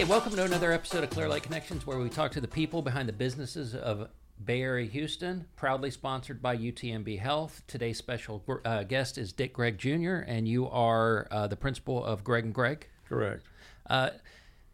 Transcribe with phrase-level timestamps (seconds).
[0.00, 2.80] Hey, welcome to another episode of Clear Lake Connections, where we talk to the people
[2.80, 4.08] behind the businesses of
[4.42, 5.44] Bay Area Houston.
[5.56, 7.60] Proudly sponsored by UTMB Health.
[7.66, 12.24] Today's special uh, guest is Dick Gregg Jr., and you are uh, the principal of
[12.24, 12.86] Gregg and Gregg.
[13.06, 13.42] Correct.
[13.90, 14.08] Uh,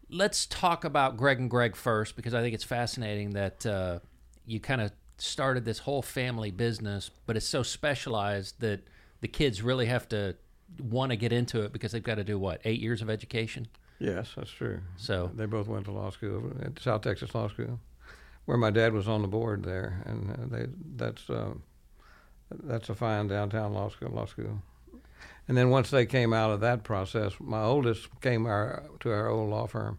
[0.09, 3.99] let's talk about Gregg and Gregg first, because I think it's fascinating that uh,
[4.45, 8.79] you kind of started this whole family business, but it's so specialized that
[9.19, 10.37] the kids really have to
[10.81, 13.67] want to get into it because they've got to do what eight years of education.
[13.99, 14.79] Yes, that's true.
[14.95, 17.79] So they both went to law school at South Texas Law School,
[18.45, 21.53] where my dad was on the board there, and uh, they that's uh,
[22.63, 24.09] that's a fine downtown law school.
[24.09, 24.61] Law school.
[25.47, 29.29] And then once they came out of that process, my oldest came our, to our
[29.29, 29.97] old law firm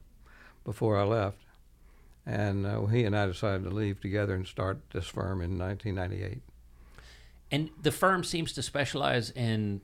[0.65, 1.39] before I left,
[2.27, 6.42] and uh, he and I decided to leave together and start this firm in 1998.
[7.51, 9.80] And the firm seems to specialize in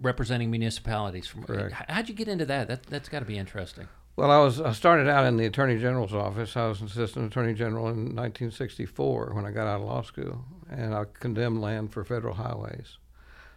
[0.00, 1.26] representing municipalities.
[1.26, 1.74] From Correct.
[1.88, 2.68] how'd you get into that?
[2.68, 3.88] That that's got to be interesting.
[4.16, 6.56] Well, I was I started out in the Attorney General's office.
[6.56, 10.94] I was Assistant Attorney General in 1964 when I got out of law school, and
[10.94, 12.98] I condemned land for federal highways.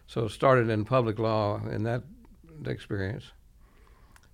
[0.06, 2.04] So started in public law in that
[2.66, 3.32] experience.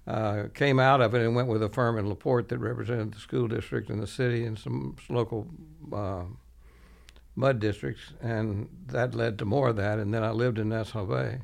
[0.06, 3.12] Uh, came out of it and went with a firm in La Porte that represented
[3.12, 5.46] the school district and the city and some local
[5.92, 6.24] uh,
[7.36, 9.98] mud districts, and that led to more of that.
[9.98, 11.40] And then I lived in Nassau Bay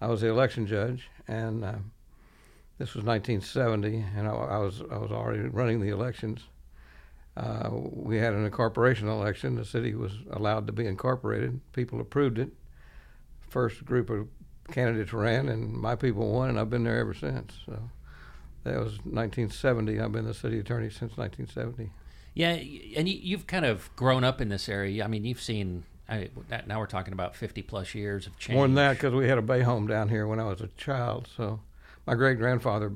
[0.00, 1.72] I was the election judge, and uh,
[2.78, 6.42] this was 1970, and I, I, was I was already running the elections.
[7.36, 9.56] Uh, we had an incorporation election.
[9.56, 11.60] The city was allowed to be incorporated.
[11.72, 12.50] People approved it.
[13.48, 14.28] First group of
[14.70, 17.54] candidates ran, and my people won, and I've been there ever since.
[17.64, 17.78] So
[18.64, 20.00] that was 1970.
[20.00, 21.90] I've been the city attorney since 1970.
[22.34, 22.50] Yeah,
[22.96, 25.04] and you've kind of grown up in this area.
[25.04, 26.28] I mean, you've seen I,
[26.66, 28.54] now we're talking about 50 plus years of change.
[28.54, 30.68] More than that, because we had a bay home down here when I was a
[30.76, 31.28] child.
[31.36, 31.60] So
[32.06, 32.92] my great grandfather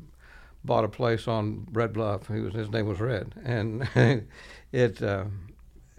[0.65, 2.29] bought a place on Red Bluff.
[2.29, 3.89] He was, his name was Red, and
[4.73, 5.25] it uh,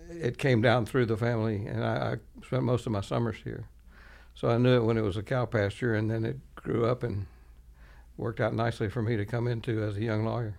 [0.10, 3.68] it came down through the family, and I, I, spent most of my summers here.
[4.34, 7.04] So I knew it when it was a cow pasture, and then it grew up
[7.04, 7.28] and
[8.18, 10.56] worked out nicely for me to come into as a young lawyer.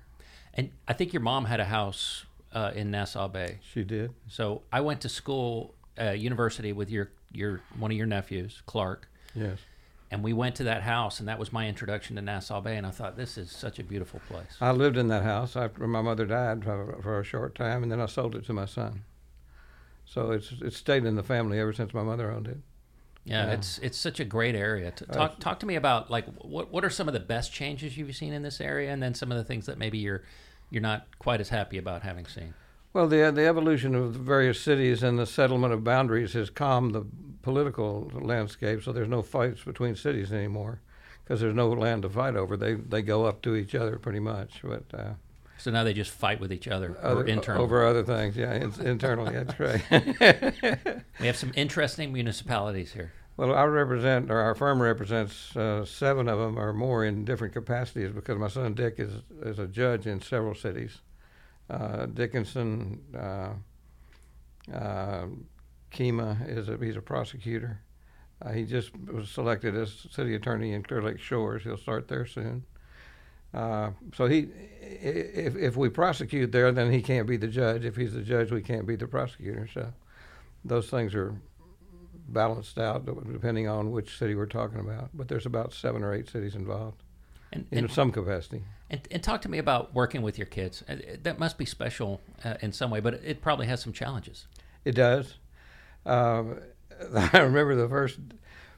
[0.55, 3.59] And I think your mom had a house uh, in Nassau Bay.
[3.63, 4.13] She did.
[4.29, 9.09] So I went to school uh, university with your your one of your nephews, Clark.
[9.35, 9.59] Yes.
[10.11, 12.77] And we went to that house, and that was my introduction to Nassau Bay.
[12.77, 14.59] And I thought, this is such a beautiful place.
[14.61, 17.91] I lived in that house after my mother died for, for a short time, and
[17.91, 19.05] then I sold it to my son.
[20.05, 22.59] So it's it's stayed in the family ever since my mother owned it.
[23.25, 23.53] Yeah, yeah.
[23.53, 24.91] it's it's such a great area.
[24.91, 27.97] To talk talk to me about like what what are some of the best changes
[27.97, 30.23] you've seen in this area, and then some of the things that maybe you're
[30.71, 32.53] you're not quite as happy about having seen.
[32.93, 36.95] Well, the the evolution of the various cities and the settlement of boundaries has calmed
[36.95, 37.07] the
[37.43, 40.81] political landscape, so there's no fights between cities anymore
[41.25, 42.57] because there's no land to fight over.
[42.57, 44.85] They they go up to each other pretty much, but.
[44.93, 45.13] Uh,
[45.59, 47.63] so now they just fight with each other, other internally.
[47.63, 48.37] over other things.
[48.37, 49.33] Yeah, in, internally.
[49.33, 51.01] that's right.
[51.21, 53.13] we have some interesting municipalities here.
[53.37, 57.55] Well, I represent, or our firm represents uh, seven of them or more in different
[57.55, 60.99] capacities because my son Dick is is a judge in several cities
[62.07, 63.53] Dickinson, uh,
[64.73, 65.27] uh,
[65.91, 67.81] Kemah is a, he's a prosecutor.
[68.41, 71.63] Uh, he just was selected as city attorney in Clear Lake Shores.
[71.63, 72.65] He'll start there soon.
[73.55, 74.49] Uh, so he,
[74.81, 77.85] if if we prosecute there, then he can't be the judge.
[77.85, 79.69] If he's the judge, we can't be the prosecutor.
[79.73, 79.93] So
[80.65, 81.35] those things are
[82.29, 85.11] balanced out depending on which city we're talking about.
[85.13, 87.03] But there's about seven or eight cities involved
[87.53, 88.63] and, in and, some capacity.
[88.91, 90.83] And, and, talk to me about working with your kids.
[90.89, 94.47] Uh, that must be special uh, in some way, but it probably has some challenges.
[94.85, 95.35] It does.
[96.07, 96.59] Um,
[97.15, 98.19] I remember the first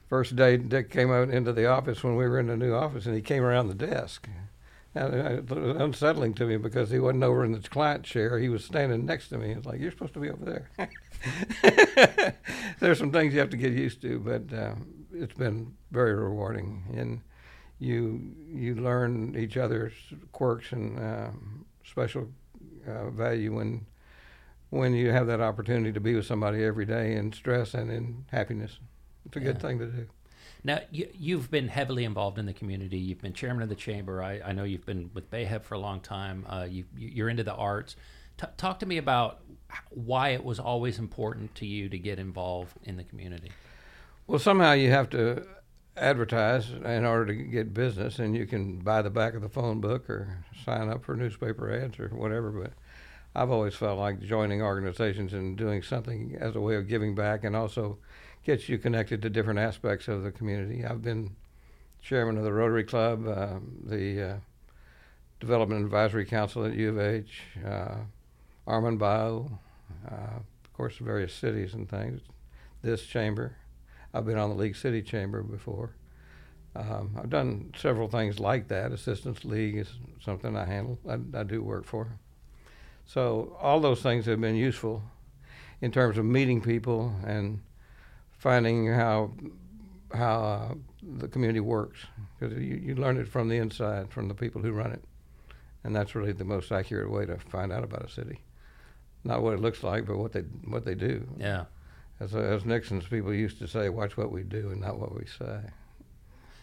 [0.09, 3.07] first day Dick came out into the office when we were in the new office,
[3.07, 4.29] and he came around the desk.
[4.97, 8.39] And it was unsettling to me because he wasn't over in the client chair.
[8.39, 9.51] He was standing next to me.
[9.51, 12.37] It's like, you're supposed to be over there.
[12.79, 14.75] There's some things you have to get used to, but uh,
[15.12, 16.85] it's been very rewarding.
[16.97, 17.23] And
[17.79, 19.93] you you learn each other's
[20.32, 21.31] quirks and uh,
[21.85, 22.29] special
[22.87, 23.87] uh, value when
[24.71, 28.25] when you have that opportunity to be with somebody every day in stress and in
[28.31, 28.79] happiness.
[29.26, 29.47] It's a yeah.
[29.47, 30.06] good thing to do.
[30.67, 32.97] Now, you, have been heavily involved in the community.
[32.97, 34.23] You've been chairman of the chamber.
[34.23, 36.47] I, I know you've been with BAHEP for a long time.
[36.49, 37.97] Uh, you, you're into the arts.
[38.38, 39.41] T- talk to me about
[39.91, 43.53] why it was always important to you to get involved in the community.
[44.27, 45.47] Well, somehow you have to
[45.96, 49.81] advertise in order to get business, and you can buy the back of the phone
[49.81, 52.50] book or sign up for newspaper ads or whatever.
[52.50, 52.73] But
[53.35, 57.44] I've always felt like joining organizations and doing something as a way of giving back,
[57.44, 57.99] and also
[58.44, 60.85] gets you connected to different aspects of the community.
[60.85, 61.37] I've been
[62.02, 64.37] chairman of the Rotary Club, uh, the uh,
[65.41, 67.96] Development Advisory Council at U of H, uh,
[68.67, 69.49] Armand Bayou,
[70.11, 72.20] uh, of course, various cities and things.
[72.82, 73.56] This chamber.
[74.14, 75.90] I've been on the League City Chamber before.
[76.76, 78.93] Um, I've done several things like that.
[78.93, 79.93] Assistance League is
[80.25, 80.99] something I handle.
[81.08, 82.19] I, I do work for.
[83.06, 85.02] So all those things have been useful
[85.81, 87.61] in terms of meeting people and
[88.38, 89.32] finding how
[90.12, 90.75] how uh,
[91.19, 91.99] the community works
[92.38, 95.02] because you, you learn it from the inside from the people who run it
[95.82, 98.38] and that's really the most accurate way to find out about a city
[99.25, 101.64] not what it looks like but what they what they do Yeah.
[102.25, 105.26] As, as Nixon's people used to say watch what we do and not what we
[105.26, 105.61] say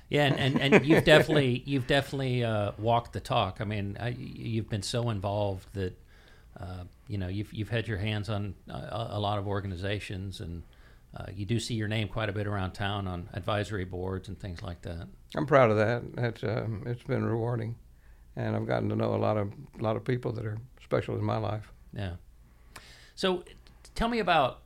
[0.09, 3.57] Yeah, and, and, and you've definitely you've definitely uh, walked the talk.
[3.61, 5.97] I mean, I, you've been so involved that
[6.59, 10.63] uh, you know you've you've had your hands on a, a lot of organizations, and
[11.15, 14.39] uh, you do see your name quite a bit around town on advisory boards and
[14.39, 15.07] things like that.
[15.35, 17.75] I'm proud of that it's um, it's been rewarding
[18.35, 21.15] and I've gotten to know a lot of a lot of people that are special
[21.15, 22.13] in my life Yeah.
[23.15, 23.43] So,
[23.93, 24.61] tell me about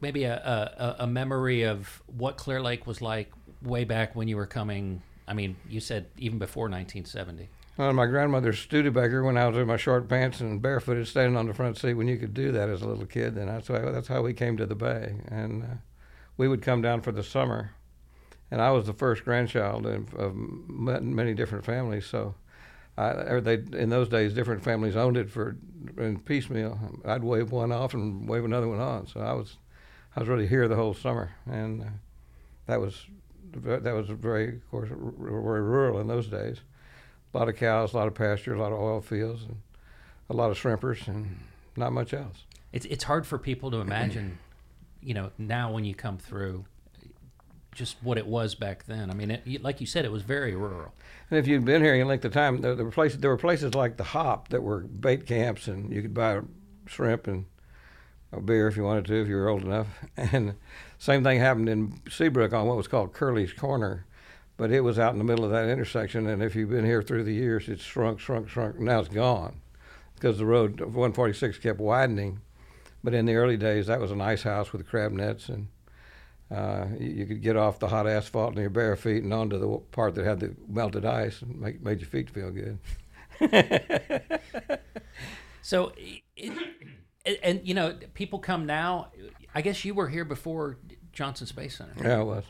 [0.00, 4.36] maybe a, a, a memory of what Clear Lake was like way back when you
[4.36, 5.02] were coming.
[5.26, 7.48] I mean, you said even before 1970.
[7.76, 11.46] Well, my grandmother's Studebaker when I was in my short pants and barefooted, standing on
[11.46, 13.36] the front seat when you could do that as a little kid.
[13.36, 15.14] And that's why that's how we came to the Bay.
[15.28, 15.66] And uh,
[16.36, 17.70] we would come down for the summer.
[18.50, 22.06] And I was the first grandchild of, of many different families.
[22.06, 22.34] So,
[22.98, 25.56] I, they in those days, different families owned it for
[25.96, 26.78] in piecemeal.
[27.04, 29.06] I'd wave one off and wave another one on.
[29.06, 29.56] So I was,
[30.18, 31.86] I was really here the whole summer, and uh,
[32.66, 33.06] that was
[33.54, 36.58] that was very, of course, very rural in those days
[37.32, 39.56] a lot of cows, a lot of pasture, a lot of oil fields, and
[40.28, 41.38] a lot of shrimpers, and
[41.76, 42.44] not much else.
[42.72, 44.38] It's it's hard for people to imagine,
[45.00, 46.64] you know, now when you come through,
[47.72, 49.12] just what it was back then.
[49.12, 50.92] I mean, it, like you said, it was very rural.
[51.30, 53.36] And if you'd been here any length of time, there, there were places there were
[53.36, 56.40] places like the Hop that were bait camps, and you could buy
[56.86, 57.44] shrimp and
[58.32, 59.86] a beer if you wanted to, if you were old enough.
[60.16, 60.54] And
[60.98, 64.04] same thing happened in Seabrook on what was called Curly's Corner,
[64.56, 66.26] but it was out in the middle of that intersection.
[66.26, 68.78] And if you've been here through the years, it's shrunk, shrunk, shrunk.
[68.78, 69.60] Now it's gone
[70.14, 72.40] because the road of 146 kept widening.
[73.04, 75.68] But in the early days, that was an ice house with crab nets, and
[76.50, 79.56] uh, you, you could get off the hot asphalt in your bare feet and onto
[79.56, 82.78] the part that had the melted ice and make, made your feet feel good.
[85.68, 85.92] So,
[86.34, 86.52] it,
[87.42, 89.08] and you know, people come now.
[89.54, 90.78] I guess you were here before
[91.12, 91.92] Johnson Space Center.
[92.00, 92.44] Yeah, it was.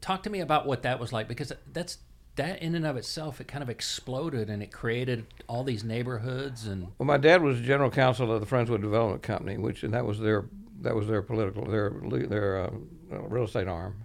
[0.00, 1.98] Talk to me about what that was like because that's
[2.36, 3.40] that in and of itself.
[3.40, 7.60] It kind of exploded and it created all these neighborhoods and Well, my dad was
[7.60, 10.46] general counsel of the Friendswood Development Company, which and that was their
[10.80, 11.92] that was their political their
[12.28, 12.70] their uh,
[13.10, 14.04] real estate arm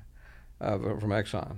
[0.61, 1.57] uh, from Exxon.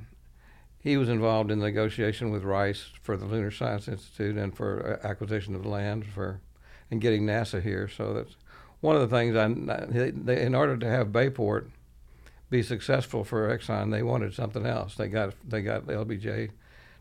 [0.81, 5.07] He was involved in negotiation with Rice for the Lunar Science Institute and for uh,
[5.07, 6.41] acquisition of land for
[6.91, 7.87] and getting NASA here.
[7.87, 8.35] So that's
[8.81, 9.35] one of the things.
[9.35, 9.47] I
[10.11, 11.69] they, in order to have Bayport
[12.49, 14.95] be successful for Exxon, they wanted something else.
[14.95, 16.51] They got they got LBJ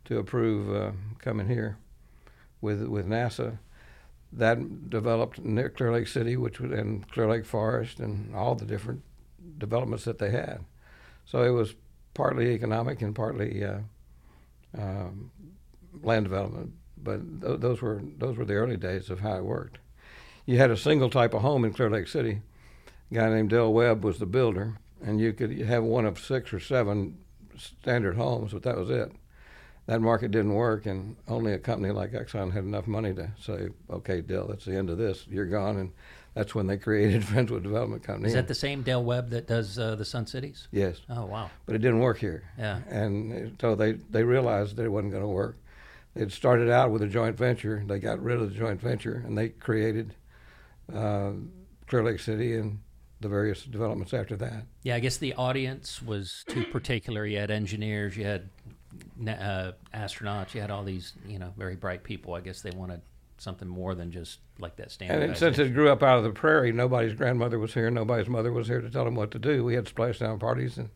[0.07, 1.79] to approve uh, coming here
[2.61, 3.59] with with NASA
[4.33, 8.67] that developed near Clear Lake City, which was and Clear Lake Forest, and all the
[8.67, 9.03] different
[9.57, 10.65] developments that they had.
[11.25, 11.75] So it was
[12.15, 13.79] partly economic and partly uh,
[14.77, 15.31] um,
[16.03, 16.73] land development.
[17.03, 19.79] But th- those were those were the early days of how it worked.
[20.49, 22.41] You had a single type of home in Clear Lake City.
[23.11, 26.55] A guy named Del Webb was the builder, and you could have one of six
[26.55, 27.19] or seven
[27.59, 29.13] standard homes, but that was it
[29.89, 33.69] that market didn't work, and only a company like Exxon had enough money to say,
[33.91, 35.27] "Okay, Del, that's the end of this.
[35.29, 35.93] You're gone." And
[36.33, 38.29] that's when they created Friendswood Development Company.
[38.29, 40.69] is that the same Del Webb that does uh, the Sun Cities?
[40.73, 42.45] yes, Oh wow, but it didn't work here.
[42.59, 42.81] Yeah.
[42.89, 45.59] And so they they realized that it wasn't going to work.
[46.15, 47.83] It started out with a joint venture.
[47.87, 50.15] They got rid of the joint venture, and they created
[50.95, 51.33] uh,
[51.87, 52.81] Clear Lake City and
[53.21, 54.65] the various developments after that.
[54.83, 54.95] yeah.
[54.95, 57.27] I guess the audience was too particular.
[57.27, 58.49] You had engineers, you had
[59.27, 62.35] uh, astronauts, you had all these you know very bright people.
[62.35, 63.01] I guess they wanted
[63.39, 65.31] something more than just like that And standard.
[65.31, 68.53] it, since it grew up out of the prairie, nobody's grandmother was here, nobody's mother
[68.53, 69.65] was here to tell them what to do.
[69.65, 70.89] We had splashdown parties and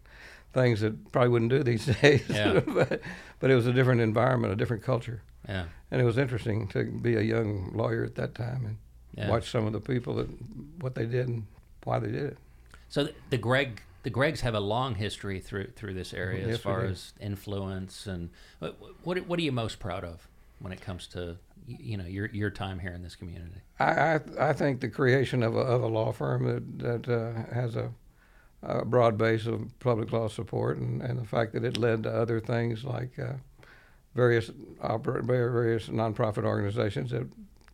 [0.52, 2.24] things that probably wouldn't do these days.
[2.28, 2.60] Yeah.
[2.66, 3.00] but,
[3.40, 5.22] but it was a different environment, a different culture.
[5.48, 8.76] yeah, And it was interesting to be a young lawyer at that time and
[9.14, 9.28] yeah.
[9.28, 10.28] watch some of the people that
[10.80, 11.46] what they did and
[11.84, 12.38] why they did it.
[12.88, 16.56] So the, the Gregg the Greggs have a long history through through this area Yes,
[16.56, 20.28] as far as influence and what, what what are you most proud of
[20.58, 23.60] when it comes to you know your your time here in this community?
[23.78, 27.54] I, I, I think the creation of a, of a law firm that, that uh,
[27.54, 27.90] has a,
[28.62, 32.10] a broad base of public law support and, and the fact that it led to
[32.10, 33.34] other things like uh,
[34.14, 34.50] various
[34.82, 37.26] oper- various nonprofit organizations that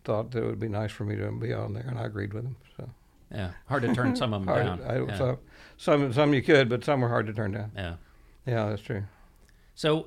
[0.05, 2.33] thought that it would be nice for me to be on there, and I agreed
[2.33, 2.57] with him.
[2.77, 2.89] So
[3.33, 4.81] Yeah, hard to turn some of them down.
[4.85, 5.19] I, yeah.
[5.19, 5.39] so,
[5.77, 7.73] some some you could, but some were hard to turn down.
[7.77, 7.95] yeah.
[8.47, 9.05] Yeah, that's true.
[9.75, 10.07] So,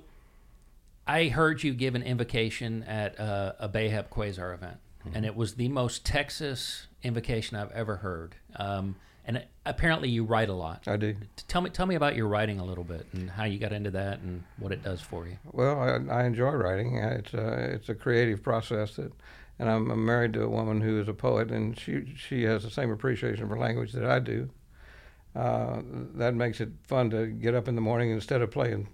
[1.07, 5.15] I heard you give an invocation at uh, a BAHEP Quasar event, Mm-hmm.
[5.15, 8.35] and it was the most Texas invocation I've ever heard.
[8.55, 8.95] Um,
[9.25, 10.87] and apparently, you write a lot.
[10.87, 11.15] I do.
[11.47, 13.91] Tell me, tell me about your writing a little bit and how you got into
[13.91, 15.37] that and what it does for you.
[15.51, 16.99] Well, I, I enjoy writing.
[17.03, 19.11] Uh, It's a it's a creative process that,
[19.59, 22.71] and I'm, married to a woman who is a poet, and she she has the
[22.71, 24.49] same appreciation for language that I do.
[25.35, 25.81] Uh,
[26.15, 28.89] that makes it fun to get up in the morning instead of playing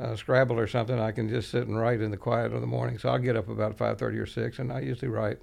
[0.00, 0.98] uh, Scrabble or something.
[0.98, 2.98] I can just sit and write in the quiet of the morning.
[2.98, 5.38] So I'll get up about five thirty or six, and I usually write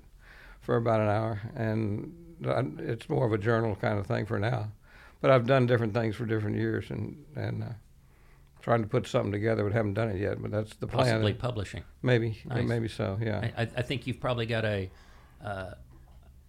[0.62, 2.12] for about an hour, and
[2.80, 4.72] it's more of a journal kind of thing for now.
[5.22, 7.64] But I've done different things for different years, and and.
[7.64, 7.68] Uh,
[8.62, 10.42] trying to put something together, but haven't done it yet.
[10.42, 11.06] But that's the plan.
[11.06, 11.84] Possibly publishing.
[12.02, 12.68] Maybe, Nice.
[12.68, 13.16] maybe so.
[13.22, 13.52] Yeah.
[13.56, 14.90] I, I think you've probably got a,
[15.44, 15.72] uh,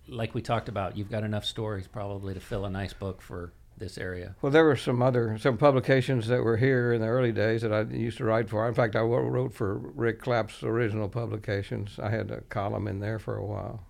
[0.08, 3.52] like we talked about, you've got enough stories probably to fill a nice book for
[3.76, 4.34] this area.
[4.40, 7.72] Well, there were some other some publications that were here in the early days that
[7.72, 8.66] I used to write for.
[8.66, 12.00] In fact, I wrote for Rick Clapp's original publications.
[12.02, 13.84] I had a column in there for a while,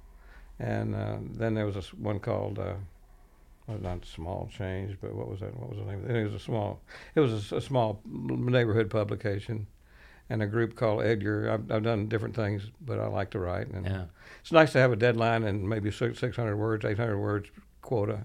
[0.58, 2.58] and uh, then there was a one called.
[2.58, 2.75] Uh,
[3.66, 5.58] well, not small change, but what was that?
[5.58, 6.04] What was the name?
[6.08, 6.14] it?
[6.14, 6.80] It was a small.
[7.16, 9.66] It was a a, small neighborhood publication,
[10.30, 11.50] and a group called Edgar.
[11.50, 14.04] I've, I've done different things, but I like to write, and Yeah.
[14.40, 17.48] it's nice to have a deadline and maybe six hundred words, eight hundred words
[17.82, 18.20] quota,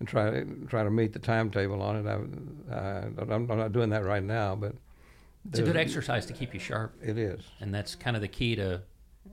[0.00, 2.06] and try to try to meet the timetable on it.
[2.10, 2.74] I,
[3.22, 4.74] I'm, I'm not doing that right now, but
[5.50, 7.42] It's a good exercise to keep you sharp, It is.
[7.60, 8.82] and that's kind of the key to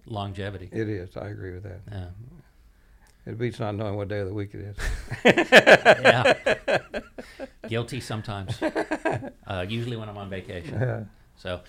[0.06, 0.70] longevity.
[0.72, 1.16] It is.
[1.18, 1.82] I agree with that.
[1.92, 2.06] Yeah.
[3.26, 4.78] It beats not knowing what day of the week it is.
[5.26, 6.80] yeah.
[7.68, 8.62] Guilty sometimes.
[8.62, 10.80] Uh, usually when I'm on vacation.
[10.80, 11.04] Yeah.
[11.36, 11.62] So,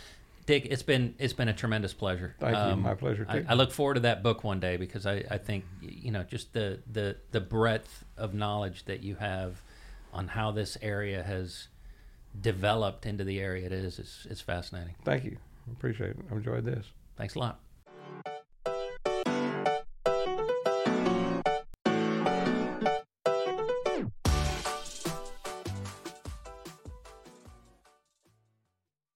[0.47, 2.35] Dick, it's been it's been a tremendous pleasure.
[2.41, 2.83] Um, Thank you.
[2.83, 3.47] My pleasure, I, too.
[3.51, 6.53] I look forward to that book one day because I, I think you know just
[6.55, 9.61] the, the the breadth of knowledge that you have
[10.13, 11.69] on how this area has
[12.39, 13.99] developed into the area it is.
[13.99, 14.95] It's, it's fascinating.
[15.05, 15.37] Thank you.
[15.71, 16.17] Appreciate it.
[16.31, 16.87] I enjoyed this.
[17.17, 17.61] Thanks a lot.